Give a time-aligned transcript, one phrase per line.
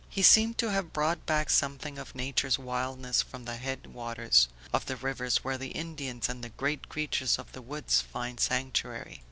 [0.09, 4.87] He seemed to have brought back something of natures wildness from the head waters Of
[4.87, 9.19] the rivers where the Indians and the great creatures of the woods find sanctuary.